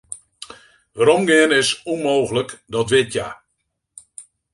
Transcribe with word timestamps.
Weromgean 0.95 1.51
is 1.61 1.69
ûnmooglik, 1.91 2.49
dat 2.73 2.89
wit 2.91 3.11
hja. 3.13 3.27